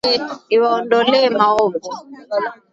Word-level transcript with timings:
Iwaondolee 0.55 1.29
maovu. 1.37 1.79